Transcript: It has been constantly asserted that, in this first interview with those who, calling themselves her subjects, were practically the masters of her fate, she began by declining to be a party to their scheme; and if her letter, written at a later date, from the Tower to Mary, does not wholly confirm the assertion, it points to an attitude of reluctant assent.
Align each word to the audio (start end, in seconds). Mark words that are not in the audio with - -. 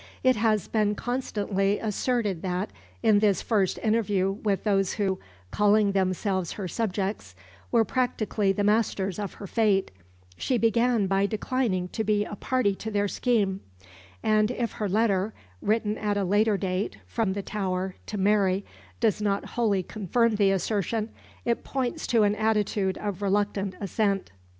It 0.23 0.35
has 0.35 0.67
been 0.67 0.95
constantly 0.95 1.77
asserted 1.77 2.41
that, 2.41 2.71
in 3.03 3.19
this 3.19 3.43
first 3.43 3.77
interview 3.83 4.31
with 4.31 4.63
those 4.63 4.93
who, 4.93 5.19
calling 5.51 5.91
themselves 5.91 6.53
her 6.53 6.67
subjects, 6.67 7.35
were 7.71 7.85
practically 7.85 8.51
the 8.51 8.63
masters 8.63 9.19
of 9.19 9.33
her 9.35 9.45
fate, 9.45 9.91
she 10.37 10.57
began 10.57 11.05
by 11.05 11.27
declining 11.27 11.87
to 11.89 12.03
be 12.03 12.25
a 12.25 12.35
party 12.35 12.73
to 12.77 12.89
their 12.89 13.07
scheme; 13.07 13.61
and 14.23 14.49
if 14.49 14.71
her 14.71 14.89
letter, 14.89 15.35
written 15.61 15.99
at 15.99 16.17
a 16.17 16.23
later 16.23 16.57
date, 16.57 16.97
from 17.05 17.33
the 17.33 17.43
Tower 17.43 17.93
to 18.07 18.17
Mary, 18.17 18.65
does 18.99 19.21
not 19.21 19.49
wholly 19.49 19.83
confirm 19.83 20.33
the 20.33 20.49
assertion, 20.49 21.11
it 21.45 21.63
points 21.63 22.07
to 22.07 22.23
an 22.23 22.33
attitude 22.37 22.97
of 22.97 23.21
reluctant 23.21 23.75
assent. 23.79 24.31